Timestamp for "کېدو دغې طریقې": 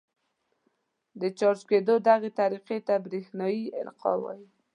1.69-2.79